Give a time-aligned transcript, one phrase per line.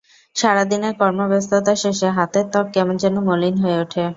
[0.35, 4.03] সারা দিনের কর্মব্যস্ততা শেষে হাতের ত্বক কেমন যেন মলিন হয়ে ওঠে।